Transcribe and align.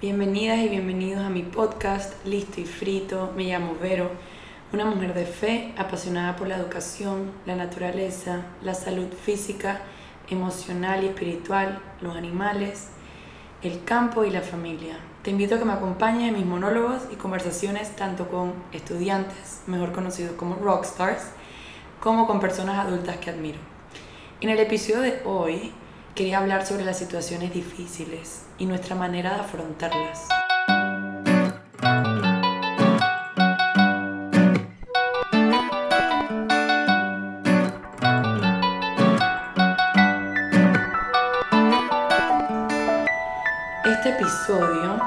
Bienvenidas 0.00 0.60
y 0.60 0.70
bienvenidos 0.70 1.22
a 1.22 1.28
mi 1.28 1.42
podcast 1.42 2.24
Listo 2.24 2.58
y 2.58 2.64
Frito. 2.64 3.34
Me 3.36 3.44
llamo 3.44 3.76
Vero, 3.82 4.10
una 4.72 4.86
mujer 4.86 5.12
de 5.12 5.26
fe 5.26 5.74
apasionada 5.76 6.36
por 6.36 6.48
la 6.48 6.56
educación, 6.56 7.30
la 7.44 7.54
naturaleza, 7.54 8.46
la 8.62 8.72
salud 8.72 9.08
física, 9.12 9.82
emocional 10.30 11.04
y 11.04 11.08
espiritual, 11.08 11.80
los 12.00 12.16
animales, 12.16 12.88
el 13.62 13.84
campo 13.84 14.24
y 14.24 14.30
la 14.30 14.40
familia. 14.40 14.98
Te 15.22 15.32
invito 15.32 15.56
a 15.56 15.58
que 15.58 15.66
me 15.66 15.74
acompañes 15.74 16.30
en 16.30 16.34
mis 16.34 16.46
monólogos 16.46 17.02
y 17.12 17.16
conversaciones 17.16 17.94
tanto 17.94 18.26
con 18.28 18.54
estudiantes, 18.72 19.64
mejor 19.66 19.92
conocidos 19.92 20.32
como 20.32 20.54
rockstars, 20.54 21.24
como 22.00 22.26
con 22.26 22.40
personas 22.40 22.86
adultas 22.86 23.18
que 23.18 23.28
admiro. 23.28 23.58
En 24.40 24.48
el 24.48 24.60
episodio 24.60 25.02
de 25.02 25.20
hoy 25.26 25.74
quería 26.20 26.36
hablar 26.36 26.66
sobre 26.66 26.84
las 26.84 26.98
situaciones 26.98 27.54
difíciles 27.54 28.42
y 28.58 28.66
nuestra 28.66 28.94
manera 28.94 29.32
de 29.32 29.40
afrontarlas. 29.40 30.28
Este 43.86 44.10
episodio 44.10 45.00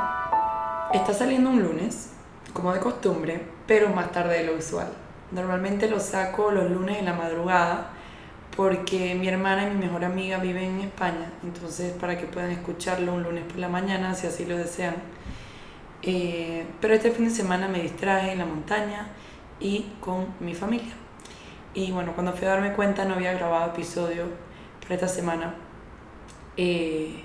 está 0.95 1.13
saliendo 1.13 1.51
un 1.51 1.61
lunes, 1.61 2.09
como 2.53 2.73
de 2.73 2.79
costumbre, 2.79 3.39
pero 3.67 3.89
más 3.89 4.11
tarde 4.11 4.39
de 4.39 4.45
lo 4.45 4.55
usual. 4.55 4.87
Normalmente 5.29 5.87
lo 5.87 5.99
saco 5.99 6.49
los 6.49 6.71
lunes 6.71 6.97
en 6.97 7.05
la 7.05 7.13
madrugada 7.13 7.91
porque 8.55 9.15
mi 9.15 9.27
hermana 9.27 9.63
y 9.63 9.71
mi 9.71 9.85
mejor 9.85 10.05
amiga 10.05 10.37
viven 10.37 10.75
en 10.75 10.81
España, 10.81 11.31
entonces 11.43 11.93
para 11.93 12.17
que 12.17 12.25
puedan 12.25 12.51
escucharlo 12.51 13.13
un 13.13 13.23
lunes 13.23 13.43
por 13.45 13.57
la 13.57 13.67
mañana, 13.67 14.13
si 14.13 14.27
así 14.27 14.45
lo 14.45 14.57
desean. 14.57 14.95
Eh, 16.03 16.65
pero 16.81 16.93
este 16.93 17.11
fin 17.11 17.25
de 17.25 17.31
semana 17.31 17.67
me 17.67 17.81
distraje 17.81 18.33
en 18.33 18.39
la 18.39 18.45
montaña 18.45 19.07
y 19.59 19.87
con 19.99 20.27
mi 20.39 20.53
familia. 20.53 20.93
Y 21.73 21.91
bueno, 21.91 22.13
cuando 22.13 22.33
fui 22.33 22.45
a 22.45 22.51
darme 22.51 22.73
cuenta 22.73 23.05
no 23.05 23.15
había 23.15 23.33
grabado 23.33 23.71
episodio 23.71 24.25
para 24.81 24.95
esta 24.95 25.07
semana. 25.07 25.55
Eh, 26.57 27.23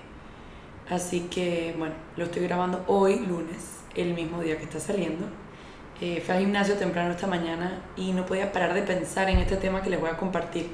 así 0.89 1.23
que 1.31 1.75
bueno, 1.77 1.95
lo 2.17 2.25
estoy 2.25 2.45
grabando 2.45 2.85
hoy, 2.87 3.19
lunes, 3.19 3.81
el 3.95 4.15
mismo 4.15 4.41
día 4.41 4.57
que 4.57 4.65
está 4.65 4.81
saliendo. 4.81 5.27
Eh, 6.01 6.23
fui 6.25 6.35
al 6.35 6.41
gimnasio 6.41 6.77
temprano 6.77 7.11
esta 7.11 7.27
mañana 7.27 7.83
y 7.97 8.13
no 8.13 8.25
podía 8.25 8.53
parar 8.53 8.73
de 8.73 8.83
pensar 8.83 9.29
en 9.29 9.39
este 9.39 9.57
tema 9.57 9.83
que 9.83 9.91
les 9.91 10.01
voy 10.01 10.09
a 10.09 10.17
compartir 10.17 10.71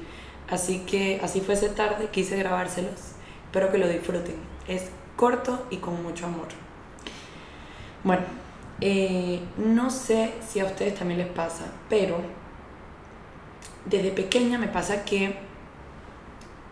Así 0.49 0.79
que 0.79 1.19
así 1.23 1.41
fuese 1.41 1.69
tarde, 1.69 2.09
quise 2.11 2.37
grabárselos. 2.37 3.15
Espero 3.45 3.71
que 3.71 3.77
lo 3.77 3.87
disfruten. 3.87 4.35
Es 4.67 4.89
corto 5.15 5.65
y 5.69 5.77
con 5.77 6.01
mucho 6.03 6.25
amor. 6.25 6.47
Bueno, 8.03 8.23
eh, 8.81 9.39
no 9.57 9.89
sé 9.89 10.33
si 10.47 10.59
a 10.59 10.65
ustedes 10.65 10.95
también 10.95 11.19
les 11.19 11.29
pasa, 11.29 11.65
pero 11.89 12.17
desde 13.85 14.11
pequeña 14.11 14.57
me 14.57 14.67
pasa 14.67 15.05
que 15.05 15.35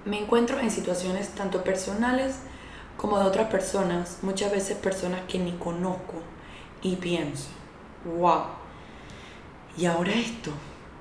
me 0.06 0.20
encuentro 0.20 0.60
en 0.60 0.70
situaciones 0.70 1.30
tanto 1.30 1.64
personales 1.64 2.36
como 2.98 3.18
de 3.18 3.26
otras 3.26 3.50
personas, 3.50 4.20
muchas 4.22 4.52
veces 4.52 4.78
personas 4.78 5.22
que 5.28 5.40
ni 5.40 5.54
conozco 5.54 6.22
y 6.82 6.98
pienso, 6.98 7.48
wow, 8.18 8.44
¿y 9.78 9.86
ahora 9.86 10.12
esto? 10.12 10.52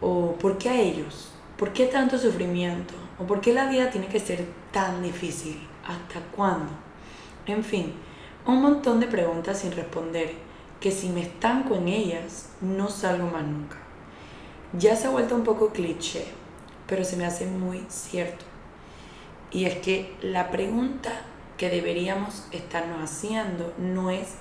¿O 0.01 0.35
por 0.35 0.57
qué 0.59 0.71
a 0.71 0.81
ellos? 0.81 1.33
¿Por 1.63 1.73
qué 1.73 1.87
tanto 1.87 2.19
sufrimiento? 2.19 2.93
¿O 3.21 3.25
por 3.25 3.41
qué 3.41 3.55
la 3.55 3.69
vida 3.69 3.89
tiene 3.89 4.09
que 4.09 4.19
ser 4.19 4.45
tan 4.73 5.01
difícil? 5.01 5.61
¿Hasta 5.87 6.19
cuándo? 6.35 6.73
En 7.47 7.63
fin, 7.63 7.93
un 8.45 8.61
montón 8.61 8.99
de 8.99 9.07
preguntas 9.07 9.61
sin 9.61 9.71
responder 9.71 10.35
que 10.81 10.91
si 10.91 11.09
me 11.09 11.23
estanco 11.23 11.77
en 11.77 11.87
ellas 11.87 12.49
no 12.61 12.89
salgo 12.89 13.29
más 13.29 13.45
nunca. 13.45 13.77
Ya 14.77 14.97
se 14.97 15.07
ha 15.07 15.11
vuelto 15.11 15.37
un 15.37 15.45
poco 15.45 15.69
cliché, 15.69 16.25
pero 16.89 17.05
se 17.05 17.17
me 17.17 17.27
hace 17.27 17.47
muy 17.47 17.87
cierto. 17.89 18.45
Y 19.53 19.67
es 19.67 19.77
que 19.77 20.17
la 20.21 20.51
pregunta 20.51 21.13
que 21.59 21.71
deberíamos 21.71 22.49
estarnos 22.51 23.09
haciendo 23.09 23.73
no 23.79 24.11
es 24.11 24.35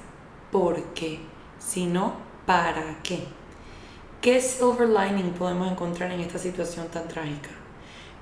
por 0.52 0.82
qué, 0.96 1.20
sino 1.60 2.16
para 2.48 2.98
qué. 3.04 3.20
¿Qué 4.22 4.40
silver 4.40 4.88
lining 4.88 5.32
podemos 5.32 5.72
encontrar 5.72 6.12
en 6.12 6.20
esta 6.20 6.38
situación 6.38 6.88
tan 6.90 7.08
trágica? 7.08 7.50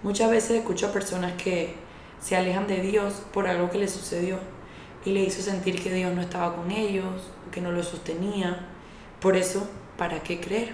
Muchas 0.02 0.32
veces 0.32 0.52
escucho 0.52 0.88
a 0.88 0.94
personas 0.94 1.34
que 1.34 1.76
se 2.22 2.38
alejan 2.38 2.68
de 2.68 2.80
Dios 2.80 3.16
por 3.34 3.48
algo 3.48 3.70
que 3.70 3.80
les 3.80 3.92
sucedió 3.92 4.40
y 5.04 5.12
le 5.12 5.20
hizo 5.20 5.42
sentir 5.42 5.84
que 5.84 5.94
Dios 5.94 6.16
no 6.16 6.22
estaba 6.22 6.56
con 6.56 6.72
ellos, 6.72 7.30
que 7.52 7.60
no 7.60 7.74
los 7.74 7.90
sostenía. 7.90 8.66
Por 9.20 9.36
eso, 9.36 9.68
¿para 9.98 10.24
qué 10.24 10.40
creer? 10.40 10.74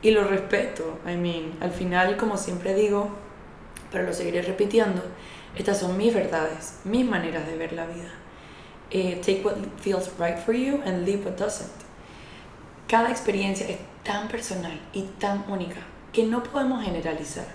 Y 0.00 0.12
lo 0.12 0.22
respeto. 0.22 1.00
I 1.04 1.16
mean, 1.16 1.58
al 1.60 1.72
final, 1.72 2.16
como 2.16 2.36
siempre 2.36 2.72
digo, 2.72 3.08
pero 3.90 4.04
lo 4.04 4.12
seguiré 4.12 4.42
repitiendo, 4.42 5.02
estas 5.56 5.80
son 5.80 5.96
mis 5.96 6.14
verdades, 6.14 6.78
mis 6.84 7.04
maneras 7.04 7.48
de 7.48 7.56
ver 7.56 7.72
la 7.72 7.86
vida. 7.86 8.12
Eh, 8.92 9.16
take 9.16 9.42
what 9.42 9.56
feels 9.80 10.08
right 10.20 10.38
for 10.38 10.54
you 10.54 10.80
and 10.86 11.04
leave 11.04 11.24
what 11.24 11.36
doesn't. 11.36 11.82
Cada 12.86 13.10
experiencia 13.10 13.66
es 13.68 13.78
tan 14.04 14.28
personal 14.28 14.78
y 14.92 15.02
tan 15.18 15.44
única 15.48 15.80
que 16.12 16.24
no 16.24 16.42
podemos 16.42 16.84
generalizar. 16.84 17.46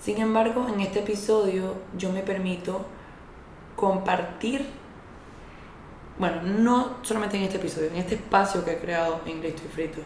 Sin 0.00 0.20
embargo, 0.20 0.66
en 0.68 0.80
este 0.80 0.98
episodio 1.00 1.74
yo 1.96 2.12
me 2.12 2.20
permito 2.20 2.84
compartir, 3.74 4.66
bueno, 6.18 6.42
no 6.42 6.96
solamente 7.02 7.36
en 7.36 7.44
este 7.44 7.56
episodio, 7.56 7.88
en 7.88 7.96
este 7.96 8.16
espacio 8.16 8.64
que 8.64 8.72
he 8.72 8.78
creado 8.78 9.20
en 9.26 9.40
Listo 9.40 9.62
y 9.64 9.68
Frito, 9.68 10.00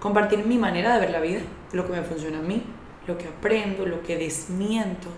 compartir 0.00 0.44
mi 0.44 0.58
manera 0.58 0.94
de 0.94 1.00
ver 1.00 1.10
la 1.10 1.20
vida, 1.20 1.40
lo 1.72 1.86
que 1.86 1.92
me 1.92 2.02
funciona 2.02 2.38
a 2.38 2.42
mí, 2.42 2.62
lo 3.06 3.16
que 3.16 3.28
aprendo, 3.28 3.86
lo 3.86 4.02
que 4.02 4.16
desmiento, 4.16 5.08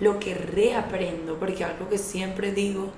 lo 0.00 0.18
que 0.18 0.34
reaprendo, 0.34 1.38
porque 1.38 1.64
algo 1.64 1.88
que 1.88 1.98
siempre 1.98 2.52
digo 2.52 2.92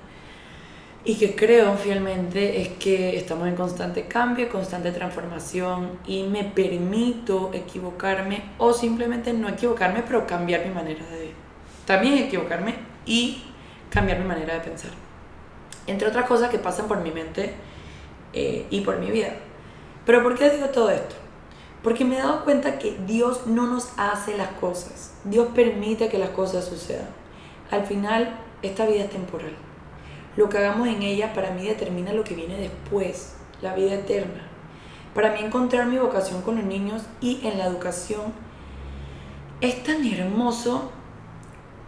y 1.07 1.15
que 1.15 1.35
creo 1.35 1.77
fielmente 1.77 2.61
es 2.61 2.69
que 2.69 3.15
estamos 3.15 3.47
en 3.47 3.55
constante 3.55 4.07
cambio, 4.07 4.49
constante 4.49 4.91
transformación 4.91 5.99
y 6.07 6.23
me 6.23 6.43
permito 6.43 7.51
equivocarme 7.53 8.43
o 8.57 8.73
simplemente 8.73 9.31
no 9.31 9.47
equivocarme, 9.47 10.01
pero 10.01 10.25
cambiar 10.25 10.65
mi 10.65 10.73
manera 10.73 11.05
de 11.11 11.31
también 11.85 12.17
equivocarme 12.17 12.73
y 13.05 13.43
cambiar 13.91 14.17
mi 14.17 14.25
manera 14.25 14.55
de 14.55 14.61
pensar. 14.61 14.89
Entre 15.85 16.07
otras 16.07 16.25
cosas 16.25 16.49
que 16.49 16.57
pasan 16.57 16.87
por 16.87 16.99
mi 16.99 17.11
mente 17.11 17.53
eh, 18.33 18.65
y 18.71 18.81
por 18.81 18.97
mi 18.97 19.11
vida. 19.11 19.29
Pero 20.07 20.23
¿por 20.23 20.35
qué 20.35 20.49
digo 20.49 20.69
todo 20.69 20.89
esto? 20.89 21.15
Porque 21.83 22.03
me 22.03 22.15
he 22.15 22.19
dado 22.19 22.43
cuenta 22.43 22.79
que 22.79 22.97
Dios 23.05 23.45
no 23.45 23.67
nos 23.67 23.91
hace 23.97 24.35
las 24.35 24.49
cosas. 24.53 25.13
Dios 25.23 25.49
permite 25.53 26.09
que 26.09 26.17
las 26.17 26.29
cosas 26.29 26.65
sucedan. 26.65 27.09
Al 27.69 27.85
final, 27.85 28.39
esta 28.63 28.87
vida 28.87 29.03
es 29.03 29.11
temporal 29.11 29.64
lo 30.35 30.49
que 30.49 30.57
hagamos 30.57 30.87
en 30.87 31.01
ella 31.01 31.33
para 31.33 31.51
mí 31.51 31.65
determina 31.65 32.13
lo 32.13 32.23
que 32.23 32.35
viene 32.35 32.57
después, 32.57 33.35
la 33.61 33.73
vida 33.75 33.93
eterna. 33.93 34.49
Para 35.13 35.31
mí 35.31 35.39
encontrar 35.39 35.87
mi 35.87 35.97
vocación 35.97 36.41
con 36.41 36.55
los 36.57 36.65
niños 36.65 37.03
y 37.21 37.45
en 37.47 37.57
la 37.57 37.65
educación 37.65 38.33
es 39.61 39.83
tan 39.83 40.05
hermoso 40.05 40.91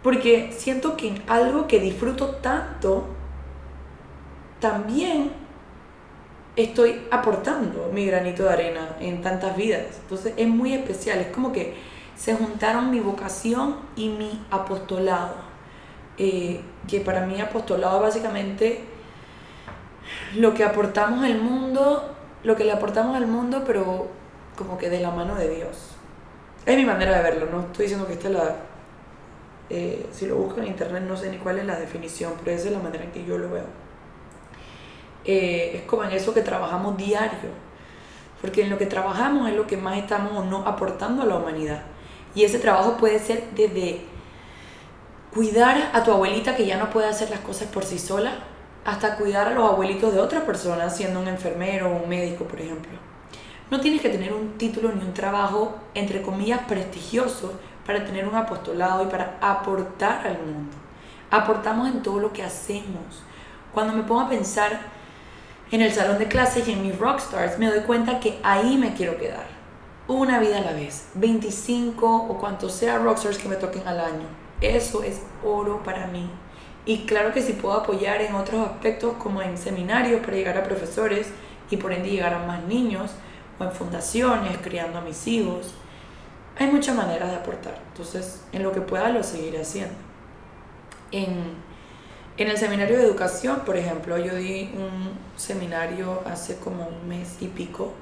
porque 0.02 0.52
siento 0.56 0.96
que 0.96 1.08
en 1.08 1.22
algo 1.26 1.66
que 1.66 1.80
disfruto 1.80 2.36
tanto, 2.36 3.04
también 4.60 5.32
estoy 6.56 7.02
aportando 7.10 7.90
mi 7.92 8.06
granito 8.06 8.44
de 8.44 8.50
arena 8.50 8.96
en 9.00 9.22
tantas 9.22 9.56
vidas. 9.56 9.98
Entonces 10.02 10.34
es 10.36 10.48
muy 10.48 10.72
especial, 10.72 11.18
es 11.18 11.28
como 11.28 11.52
que 11.52 11.76
se 12.16 12.34
juntaron 12.34 12.90
mi 12.90 13.00
vocación 13.00 13.76
y 13.96 14.08
mi 14.08 14.40
apostolado. 14.50 15.47
Eh, 16.18 16.60
que 16.88 17.00
para 17.00 17.26
mí 17.26 17.40
apostolado 17.40 18.00
básicamente 18.00 18.80
lo 20.36 20.52
que 20.54 20.64
aportamos 20.64 21.24
al 21.24 21.38
mundo, 21.40 22.14
lo 22.42 22.56
que 22.56 22.64
le 22.64 22.72
aportamos 22.72 23.16
al 23.16 23.26
mundo, 23.26 23.62
pero 23.66 24.08
como 24.56 24.76
que 24.78 24.90
de 24.90 25.00
la 25.00 25.10
mano 25.10 25.36
de 25.36 25.48
Dios. 25.48 25.94
Es 26.66 26.76
mi 26.76 26.84
manera 26.84 27.16
de 27.16 27.22
verlo, 27.22 27.46
no 27.50 27.60
estoy 27.60 27.84
diciendo 27.84 28.06
que 28.06 28.14
esta 28.14 28.28
es 28.28 28.34
la... 28.34 28.56
Eh, 29.70 30.06
si 30.12 30.26
lo 30.26 30.36
busco 30.36 30.60
en 30.60 30.68
internet 30.68 31.04
no 31.06 31.16
sé 31.16 31.30
ni 31.30 31.36
cuál 31.36 31.58
es 31.58 31.66
la 31.66 31.78
definición, 31.78 32.32
pero 32.42 32.56
esa 32.56 32.68
es 32.68 32.72
la 32.72 32.80
manera 32.80 33.04
en 33.04 33.12
que 33.12 33.24
yo 33.24 33.38
lo 33.38 33.50
veo. 33.50 33.66
Eh, 35.24 35.72
es 35.74 35.82
como 35.82 36.04
en 36.04 36.12
eso 36.12 36.32
que 36.32 36.40
trabajamos 36.40 36.96
diario, 36.96 37.50
porque 38.40 38.62
en 38.62 38.70
lo 38.70 38.78
que 38.78 38.86
trabajamos 38.86 39.48
es 39.48 39.54
lo 39.54 39.66
que 39.66 39.76
más 39.76 39.98
estamos 39.98 40.32
o 40.32 40.44
no 40.44 40.66
aportando 40.66 41.22
a 41.22 41.26
la 41.26 41.36
humanidad. 41.36 41.82
Y 42.34 42.44
ese 42.44 42.58
trabajo 42.58 42.96
puede 42.96 43.18
ser 43.18 43.44
desde 43.54 44.00
cuidar 45.38 45.90
a 45.92 46.02
tu 46.02 46.10
abuelita 46.10 46.56
que 46.56 46.66
ya 46.66 46.78
no 46.78 46.90
puede 46.90 47.06
hacer 47.06 47.30
las 47.30 47.38
cosas 47.38 47.68
por 47.68 47.84
sí 47.84 48.00
sola, 48.00 48.32
hasta 48.84 49.14
cuidar 49.14 49.46
a 49.46 49.54
los 49.54 49.70
abuelitos 49.70 50.12
de 50.12 50.18
otra 50.18 50.44
persona, 50.44 50.90
siendo 50.90 51.20
un 51.20 51.28
enfermero 51.28 51.88
o 51.88 52.02
un 52.02 52.08
médico, 52.08 52.42
por 52.42 52.60
ejemplo. 52.60 52.90
No 53.70 53.80
tienes 53.80 54.00
que 54.02 54.08
tener 54.08 54.32
un 54.32 54.58
título 54.58 54.90
ni 54.90 55.00
un 55.00 55.14
trabajo, 55.14 55.76
entre 55.94 56.22
comillas, 56.22 56.62
prestigioso 56.66 57.52
para 57.86 58.04
tener 58.04 58.26
un 58.26 58.34
apostolado 58.34 59.04
y 59.04 59.06
para 59.06 59.38
aportar 59.40 60.26
al 60.26 60.40
mundo. 60.40 60.74
Aportamos 61.30 61.86
en 61.86 62.02
todo 62.02 62.18
lo 62.18 62.32
que 62.32 62.42
hacemos. 62.42 63.22
Cuando 63.72 63.92
me 63.92 64.02
pongo 64.02 64.22
a 64.22 64.28
pensar 64.28 64.80
en 65.70 65.82
el 65.82 65.92
salón 65.92 66.18
de 66.18 66.26
clases 66.26 66.66
y 66.66 66.72
en 66.72 66.82
mis 66.82 66.98
rockstars, 66.98 67.60
me 67.60 67.68
doy 67.68 67.82
cuenta 67.82 68.18
que 68.18 68.40
ahí 68.42 68.76
me 68.76 68.92
quiero 68.92 69.16
quedar. 69.16 69.46
Una 70.08 70.40
vida 70.40 70.58
a 70.58 70.62
la 70.62 70.72
vez, 70.72 71.10
25 71.14 72.26
o 72.28 72.38
cuantos 72.38 72.72
sea 72.72 72.98
rockstars 72.98 73.38
que 73.38 73.48
me 73.48 73.54
toquen 73.54 73.86
al 73.86 74.00
año. 74.00 74.47
Eso 74.60 75.02
es 75.02 75.20
oro 75.44 75.82
para 75.82 76.06
mí. 76.06 76.28
Y 76.84 77.06
claro 77.06 77.32
que 77.32 77.42
si 77.42 77.52
puedo 77.52 77.74
apoyar 77.74 78.22
en 78.22 78.34
otros 78.34 78.66
aspectos 78.66 79.14
como 79.18 79.42
en 79.42 79.58
seminarios 79.58 80.20
para 80.20 80.36
llegar 80.36 80.56
a 80.56 80.62
profesores 80.62 81.28
y 81.70 81.76
por 81.76 81.92
ende 81.92 82.10
llegar 82.10 82.34
a 82.34 82.46
más 82.46 82.62
niños 82.64 83.12
o 83.58 83.64
en 83.64 83.72
fundaciones, 83.72 84.58
criando 84.58 84.98
a 84.98 85.02
mis 85.02 85.26
hijos. 85.26 85.74
Hay 86.58 86.68
muchas 86.68 86.96
maneras 86.96 87.30
de 87.30 87.36
aportar. 87.36 87.78
Entonces, 87.88 88.42
en 88.52 88.62
lo 88.62 88.72
que 88.72 88.80
pueda 88.80 89.10
lo 89.10 89.22
seguiré 89.22 89.60
haciendo. 89.60 89.94
En 91.12 91.68
en 92.38 92.46
el 92.46 92.56
seminario 92.56 92.96
de 92.96 93.02
educación, 93.02 93.62
por 93.66 93.76
ejemplo, 93.76 94.16
yo 94.16 94.36
di 94.36 94.70
un 94.76 95.10
seminario 95.36 96.22
hace 96.24 96.56
como 96.58 96.86
un 96.86 97.08
mes 97.08 97.36
y 97.40 97.48
pico 97.48 97.92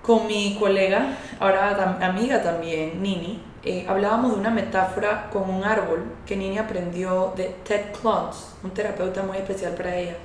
con 0.00 0.26
mi 0.26 0.56
colega, 0.58 1.18
ahora 1.38 1.98
amiga 2.00 2.42
también, 2.42 3.02
Nini. 3.02 3.42
Eh, 3.64 3.86
hablábamos 3.88 4.32
de 4.32 4.40
una 4.40 4.50
metáfora 4.50 5.30
con 5.30 5.48
un 5.48 5.62
árbol 5.62 6.04
que 6.26 6.36
Nini 6.36 6.58
aprendió 6.58 7.32
de 7.36 7.54
Ted 7.62 7.92
Klontz, 7.92 8.56
un 8.64 8.72
terapeuta 8.72 9.22
muy 9.22 9.36
especial 9.36 9.74
para 9.74 9.94
ella, 9.96 10.16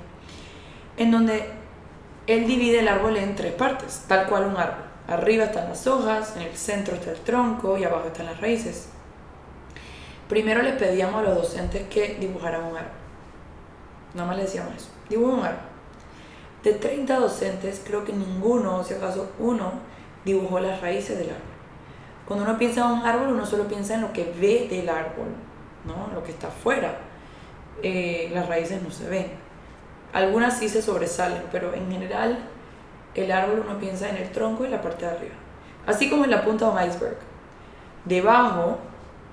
en 0.96 1.12
donde 1.12 1.48
él 2.26 2.46
divide 2.48 2.80
el 2.80 2.88
árbol 2.88 3.16
en 3.16 3.36
tres 3.36 3.52
partes, 3.52 4.04
tal 4.08 4.26
cual 4.26 4.44
un 4.44 4.56
árbol. 4.56 4.84
Arriba 5.06 5.44
están 5.44 5.68
las 5.68 5.86
hojas, 5.86 6.36
en 6.36 6.42
el 6.42 6.56
centro 6.56 6.96
está 6.96 7.12
el 7.12 7.20
tronco 7.20 7.78
y 7.78 7.84
abajo 7.84 8.08
están 8.08 8.26
las 8.26 8.40
raíces. 8.40 8.88
Primero 10.28 10.60
les 10.60 10.74
pedíamos 10.74 11.20
a 11.20 11.22
los 11.22 11.36
docentes 11.36 11.88
que 11.88 12.16
dibujaran 12.20 12.64
un 12.64 12.76
árbol. 12.76 12.92
Nada 14.14 14.26
más 14.26 14.36
les 14.36 14.46
decíamos 14.46 14.74
eso. 14.74 14.88
Dibuja 15.08 15.34
un 15.34 15.44
árbol. 15.44 15.60
De 16.64 16.72
30 16.74 17.20
docentes, 17.20 17.82
creo 17.86 18.04
que 18.04 18.12
ninguno, 18.12 18.82
si 18.82 18.94
acaso 18.94 19.30
uno, 19.38 19.74
dibujó 20.24 20.58
las 20.58 20.80
raíces 20.80 21.16
del 21.18 21.30
árbol. 21.30 21.47
Cuando 22.28 22.44
uno 22.44 22.58
piensa 22.58 22.82
en 22.82 22.98
un 22.98 23.06
árbol, 23.06 23.28
uno 23.28 23.46
solo 23.46 23.64
piensa 23.64 23.94
en 23.94 24.02
lo 24.02 24.12
que 24.12 24.24
ve 24.38 24.68
del 24.68 24.90
árbol, 24.90 25.28
¿no? 25.86 26.14
lo 26.14 26.22
que 26.22 26.32
está 26.32 26.48
afuera. 26.48 26.98
Eh, 27.82 28.30
las 28.34 28.46
raíces 28.46 28.82
no 28.82 28.90
se 28.90 29.08
ven. 29.08 29.28
Algunas 30.12 30.58
sí 30.58 30.68
se 30.68 30.82
sobresalen, 30.82 31.44
pero 31.50 31.72
en 31.72 31.90
general 31.90 32.38
el 33.14 33.32
árbol 33.32 33.64
uno 33.66 33.78
piensa 33.78 34.10
en 34.10 34.16
el 34.16 34.30
tronco 34.30 34.66
y 34.66 34.68
la 34.68 34.82
parte 34.82 35.06
de 35.06 35.10
arriba. 35.10 35.34
Así 35.86 36.10
como 36.10 36.24
en 36.24 36.30
la 36.30 36.44
punta 36.44 36.66
de 36.66 36.72
un 36.72 36.90
iceberg. 36.90 37.16
Debajo 38.04 38.76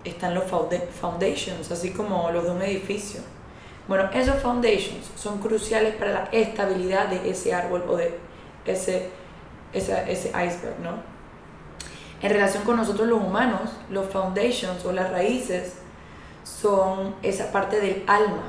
están 0.05 0.33
los 0.33 0.45
foundations, 0.45 1.69
así 1.69 1.91
como 1.91 2.31
los 2.31 2.45
de 2.45 2.51
un 2.51 2.61
edificio. 2.61 3.19
Bueno, 3.89 4.09
esos 4.13 4.37
foundations 4.37 5.11
son 5.17 5.39
cruciales 5.39 5.95
para 5.95 6.11
la 6.11 6.29
estabilidad 6.31 7.09
de 7.09 7.29
ese 7.29 7.53
árbol 7.53 7.83
o 7.89 7.97
de 7.97 8.17
ese, 8.65 9.09
ese, 9.73 10.09
ese 10.09 10.29
iceberg, 10.29 10.79
¿no? 10.81 11.14
En 12.21 12.29
relación 12.29 12.63
con 12.63 12.77
nosotros 12.77 13.07
los 13.07 13.21
humanos, 13.21 13.71
los 13.89 14.07
foundations 14.07 14.83
o 14.85 14.91
las 14.91 15.11
raíces 15.11 15.75
son 16.43 17.15
esa 17.21 17.51
parte 17.51 17.79
del 17.79 18.03
alma. 18.07 18.43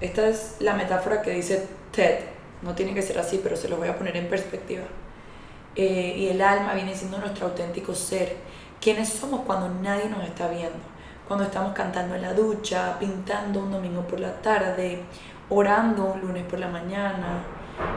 Esta 0.00 0.26
es 0.26 0.56
la 0.60 0.74
metáfora 0.74 1.22
que 1.22 1.30
dice 1.30 1.68
Ted. 1.92 2.20
No 2.62 2.74
tiene 2.74 2.94
que 2.94 3.02
ser 3.02 3.18
así, 3.18 3.40
pero 3.42 3.56
se 3.56 3.68
lo 3.68 3.76
voy 3.76 3.88
a 3.88 3.96
poner 3.96 4.16
en 4.16 4.28
perspectiva. 4.28 4.84
Eh, 5.74 6.14
y 6.16 6.28
el 6.28 6.42
alma 6.42 6.74
viene 6.74 6.94
siendo 6.94 7.18
nuestro 7.18 7.46
auténtico 7.46 7.94
ser. 7.94 8.36
¿Quiénes 8.80 9.08
somos 9.08 9.42
cuando 9.42 9.68
nadie 9.68 10.08
nos 10.08 10.24
está 10.24 10.48
viendo? 10.48 10.92
cuando 11.32 11.46
estamos 11.46 11.72
cantando 11.72 12.14
en 12.14 12.20
la 12.20 12.34
ducha, 12.34 12.98
pintando 12.98 13.60
un 13.60 13.72
domingo 13.72 14.02
por 14.02 14.20
la 14.20 14.34
tarde, 14.42 15.02
orando 15.48 16.12
un 16.12 16.20
lunes 16.20 16.44
por 16.44 16.58
la 16.58 16.68
mañana, 16.68 17.42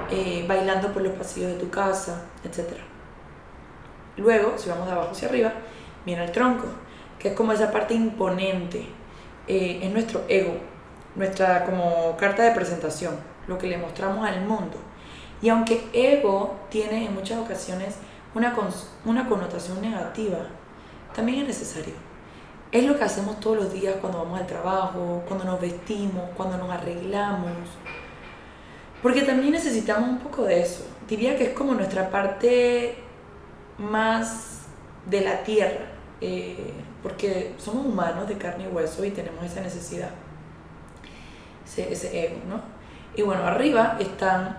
eh, 0.09 0.45
bailando 0.47 0.93
por 0.93 1.01
los 1.01 1.13
pasillos 1.13 1.51
de 1.51 1.57
tu 1.57 1.69
casa, 1.69 2.21
etc. 2.43 2.77
Luego, 4.17 4.57
si 4.57 4.69
vamos 4.69 4.85
de 4.85 4.93
abajo 4.93 5.11
hacia 5.11 5.27
arriba, 5.27 5.53
viene 6.05 6.23
el 6.23 6.31
tronco, 6.31 6.67
que 7.19 7.29
es 7.29 7.33
como 7.33 7.51
esa 7.51 7.71
parte 7.71 7.93
imponente, 7.93 8.87
eh, 9.47 9.79
es 9.83 9.91
nuestro 9.91 10.23
ego, 10.27 10.55
nuestra 11.15 11.65
como 11.65 12.15
carta 12.17 12.43
de 12.43 12.51
presentación, 12.51 13.15
lo 13.47 13.57
que 13.57 13.67
le 13.67 13.77
mostramos 13.77 14.27
al 14.27 14.41
mundo. 14.41 14.77
Y 15.41 15.49
aunque 15.49 15.87
ego 15.93 16.55
tiene 16.69 17.05
en 17.05 17.13
muchas 17.13 17.39
ocasiones 17.39 17.97
una, 18.33 18.55
una 19.05 19.27
connotación 19.27 19.81
negativa, 19.81 20.39
también 21.13 21.39
es 21.41 21.47
necesario 21.47 21.93
es 22.75 22.83
lo 22.83 22.97
que 22.97 23.05
hacemos 23.05 23.39
todos 23.39 23.55
los 23.55 23.73
días 23.73 23.95
cuando 24.01 24.19
vamos 24.19 24.37
al 24.37 24.47
trabajo, 24.47 25.23
cuando 25.27 25.45
nos 25.45 25.61
vestimos, 25.61 26.29
cuando 26.35 26.57
nos 26.57 26.69
arreglamos. 26.69 27.51
Porque 29.01 29.21
también 29.21 29.53
necesitamos 29.53 30.09
un 30.09 30.19
poco 30.19 30.43
de 30.43 30.61
eso. 30.61 30.85
Diría 31.07 31.37
que 31.37 31.45
es 31.45 31.49
como 31.51 31.73
nuestra 31.73 32.09
parte 32.09 32.97
más 33.77 34.63
de 35.05 35.21
la 35.21 35.43
tierra. 35.43 35.85
Eh, 36.21 36.73
porque 37.03 37.53
somos 37.57 37.85
humanos 37.85 38.27
de 38.27 38.37
carne 38.37 38.63
y 38.63 38.67
hueso 38.67 39.05
y 39.05 39.11
tenemos 39.11 39.43
esa 39.43 39.61
necesidad. 39.61 40.09
Ese, 41.65 41.91
ese 41.91 42.25
ego, 42.25 42.37
¿no? 42.47 42.61
Y 43.15 43.21
bueno, 43.21 43.43
arriba 43.43 43.97
están 43.99 44.57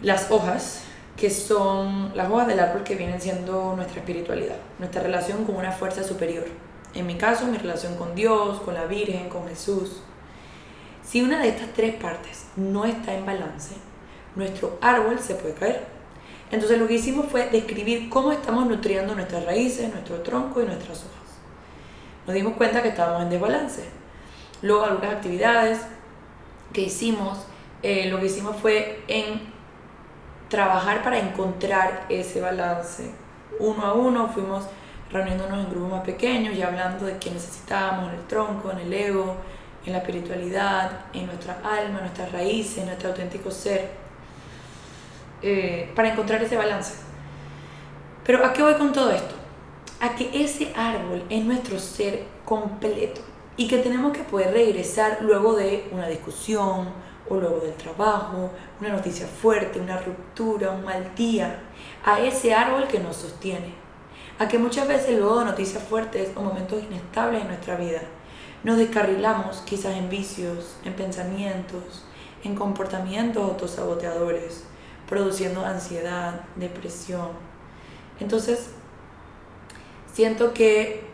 las 0.00 0.30
hojas, 0.30 0.84
que 1.16 1.28
son 1.28 2.16
las 2.16 2.30
hojas 2.30 2.46
del 2.46 2.60
árbol 2.60 2.82
que 2.82 2.94
vienen 2.94 3.20
siendo 3.20 3.74
nuestra 3.76 4.00
espiritualidad, 4.00 4.56
nuestra 4.78 5.02
relación 5.02 5.44
con 5.44 5.56
una 5.56 5.72
fuerza 5.72 6.02
superior 6.02 6.44
en 6.94 7.06
mi 7.06 7.16
caso, 7.16 7.46
mi 7.46 7.58
relación 7.58 7.96
con 7.96 8.14
Dios, 8.14 8.60
con 8.60 8.74
la 8.74 8.86
Virgen, 8.86 9.28
con 9.28 9.46
Jesús. 9.48 10.02
Si 11.04 11.22
una 11.22 11.40
de 11.40 11.48
estas 11.48 11.72
tres 11.72 11.94
partes 11.94 12.46
no 12.56 12.84
está 12.84 13.14
en 13.14 13.26
balance, 13.26 13.74
nuestro 14.34 14.78
árbol 14.80 15.18
se 15.18 15.34
puede 15.34 15.54
caer. 15.54 15.99
Entonces 16.50 16.78
lo 16.78 16.88
que 16.88 16.94
hicimos 16.94 17.26
fue 17.26 17.48
describir 17.48 18.08
cómo 18.08 18.32
estamos 18.32 18.66
nutriendo 18.66 19.14
nuestras 19.14 19.44
raíces, 19.44 19.90
nuestro 19.90 20.16
tronco 20.20 20.60
y 20.60 20.66
nuestras 20.66 20.98
hojas. 20.98 21.20
Nos 22.26 22.34
dimos 22.34 22.54
cuenta 22.54 22.82
que 22.82 22.88
estábamos 22.88 23.22
en 23.22 23.30
desbalance. 23.30 23.84
Luego 24.62 24.84
algunas 24.84 25.14
actividades 25.14 25.80
que 26.72 26.82
hicimos, 26.82 27.46
eh, 27.82 28.08
lo 28.10 28.18
que 28.18 28.26
hicimos 28.26 28.56
fue 28.56 29.02
en 29.08 29.40
trabajar 30.48 31.02
para 31.02 31.18
encontrar 31.18 32.06
ese 32.08 32.40
balance. 32.40 33.10
Uno 33.58 33.84
a 33.84 33.94
uno 33.94 34.28
fuimos 34.28 34.64
reuniéndonos 35.10 35.64
en 35.64 35.70
grupos 35.70 35.90
más 35.90 36.04
pequeños 36.04 36.54
y 36.54 36.62
hablando 36.62 37.06
de 37.06 37.16
qué 37.18 37.30
necesitábamos 37.30 38.12
en 38.12 38.18
el 38.18 38.26
tronco, 38.26 38.70
en 38.70 38.78
el 38.78 38.92
ego, 38.92 39.36
en 39.86 39.92
la 39.92 39.98
espiritualidad, 39.98 40.90
en 41.12 41.26
nuestra 41.26 41.54
alma, 41.64 41.98
en 41.98 42.04
nuestras 42.04 42.32
raíces, 42.32 42.78
en 42.78 42.86
nuestro 42.86 43.10
auténtico 43.10 43.50
ser, 43.50 43.90
eh, 45.42 45.90
para 45.94 46.12
encontrar 46.12 46.42
ese 46.42 46.56
balance. 46.56 46.94
Pero 48.24 48.44
¿a 48.44 48.52
qué 48.52 48.62
voy 48.62 48.74
con 48.74 48.92
todo 48.92 49.10
esto? 49.10 49.34
A 50.00 50.14
que 50.14 50.30
ese 50.42 50.72
árbol 50.76 51.24
es 51.28 51.44
nuestro 51.44 51.78
ser 51.78 52.24
completo 52.44 53.20
y 53.56 53.68
que 53.68 53.78
tenemos 53.78 54.12
que 54.12 54.22
poder 54.22 54.52
regresar 54.52 55.18
luego 55.20 55.54
de 55.54 55.88
una 55.92 56.08
discusión 56.08 56.88
o 57.28 57.36
luego 57.36 57.60
del 57.60 57.74
trabajo, 57.74 58.50
una 58.80 58.90
noticia 58.90 59.26
fuerte, 59.26 59.78
una 59.78 59.98
ruptura, 59.98 60.70
un 60.70 60.84
mal 60.84 61.14
día, 61.14 61.60
a 62.04 62.20
ese 62.20 62.54
árbol 62.54 62.86
que 62.88 62.98
nos 62.98 63.16
sostiene 63.16 63.80
a 64.40 64.48
que 64.48 64.58
muchas 64.58 64.88
veces 64.88 65.18
luego 65.18 65.40
de 65.40 65.44
noticias 65.44 65.82
fuertes 65.82 66.30
o 66.34 66.40
momentos 66.40 66.82
inestables 66.82 67.42
en 67.42 67.48
nuestra 67.48 67.76
vida, 67.76 68.00
nos 68.64 68.78
descarrilamos 68.78 69.58
quizás 69.66 69.94
en 69.98 70.08
vicios, 70.08 70.76
en 70.82 70.94
pensamientos, 70.94 72.06
en 72.42 72.54
comportamientos 72.54 73.42
autosaboteadores, 73.42 74.64
produciendo 75.10 75.66
ansiedad, 75.66 76.40
depresión. 76.56 77.28
Entonces, 78.20 78.70
siento 80.12 80.54
que 80.54 81.04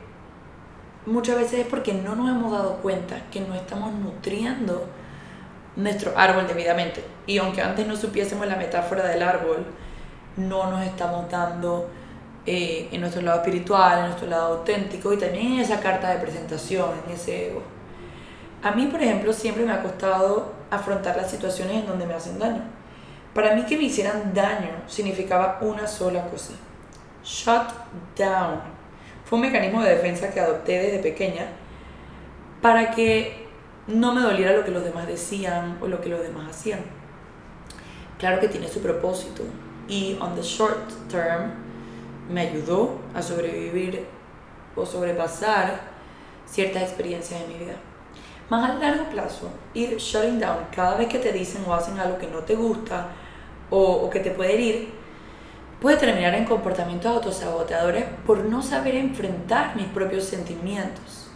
muchas 1.06 1.36
veces 1.36 1.60
es 1.60 1.66
porque 1.66 1.94
no 1.94 2.14
nos 2.14 2.28
hemos 2.28 2.52
dado 2.52 2.76
cuenta 2.76 3.22
que 3.32 3.40
no 3.40 3.54
estamos 3.54 3.92
nutriendo 3.94 4.86
nuestro 5.76 6.16
árbol 6.16 6.46
debidamente. 6.46 7.02
Y 7.26 7.38
aunque 7.38 7.62
antes 7.62 7.86
no 7.86 7.96
supiésemos 7.96 8.46
la 8.46 8.56
metáfora 8.56 9.06
del 9.06 9.22
árbol, 9.22 9.64
no 10.36 10.70
nos 10.70 10.84
estamos 10.84 11.30
dando 11.30 11.88
eh, 12.44 12.88
en 12.92 13.00
nuestro 13.00 13.22
lado 13.22 13.38
espiritual, 13.38 14.00
en 14.00 14.04
nuestro 14.06 14.28
lado 14.28 14.58
auténtico 14.58 15.12
y 15.12 15.18
también 15.18 15.54
en 15.54 15.60
esa 15.60 15.80
carta 15.80 16.10
de 16.10 16.18
presentación, 16.18 16.90
en 17.06 17.14
ese 17.14 17.48
ego. 17.48 17.62
A 18.62 18.72
mí, 18.72 18.86
por 18.86 19.02
ejemplo, 19.02 19.32
siempre 19.32 19.64
me 19.64 19.72
ha 19.72 19.82
costado 19.82 20.52
afrontar 20.70 21.16
las 21.16 21.30
situaciones 21.30 21.76
en 21.76 21.86
donde 21.86 22.06
me 22.06 22.14
hacen 22.14 22.38
daño. 22.38 22.62
Para 23.36 23.54
mí 23.54 23.66
que 23.66 23.76
me 23.76 23.84
hicieran 23.84 24.32
daño 24.32 24.70
significaba 24.86 25.58
una 25.60 25.86
sola 25.86 26.26
cosa. 26.30 26.54
Shut 27.22 27.68
down. 28.16 28.62
Fue 29.26 29.36
un 29.36 29.42
mecanismo 29.42 29.82
de 29.82 29.90
defensa 29.90 30.30
que 30.32 30.40
adopté 30.40 30.78
desde 30.78 31.00
pequeña 31.00 31.48
para 32.62 32.92
que 32.92 33.46
no 33.88 34.14
me 34.14 34.22
doliera 34.22 34.56
lo 34.56 34.64
que 34.64 34.70
los 34.70 34.82
demás 34.82 35.06
decían 35.06 35.76
o 35.82 35.86
lo 35.86 36.00
que 36.00 36.08
los 36.08 36.22
demás 36.22 36.48
hacían. 36.48 36.80
Claro 38.18 38.40
que 38.40 38.48
tiene 38.48 38.68
su 38.68 38.80
propósito 38.80 39.42
y 39.86 40.16
on 40.18 40.34
the 40.34 40.40
short 40.40 40.90
term 41.10 41.50
me 42.30 42.40
ayudó 42.40 42.98
a 43.14 43.20
sobrevivir 43.20 44.06
o 44.74 44.86
sobrepasar 44.86 45.82
ciertas 46.46 46.84
experiencias 46.84 47.38
de 47.42 47.48
mi 47.48 47.58
vida. 47.58 47.74
Más 48.48 48.70
a 48.70 48.74
largo 48.74 49.04
plazo, 49.10 49.50
ir 49.74 49.96
shutting 49.96 50.38
down 50.38 50.66
cada 50.74 50.96
vez 50.96 51.08
que 51.08 51.18
te 51.18 51.32
dicen 51.32 51.64
o 51.66 51.74
hacen 51.74 51.98
algo 51.98 52.16
que 52.18 52.28
no 52.28 52.38
te 52.40 52.54
gusta 52.54 53.08
o, 53.70 53.80
o 53.80 54.10
que 54.10 54.20
te 54.20 54.30
puede 54.30 54.54
herir, 54.54 54.88
puede 55.80 55.96
terminar 55.96 56.34
en 56.34 56.44
comportamientos 56.44 57.10
autosaboteadores 57.10 58.04
por 58.26 58.38
no 58.44 58.62
saber 58.62 58.94
enfrentar 58.94 59.74
mis 59.74 59.86
propios 59.86 60.24
sentimientos. 60.24 61.28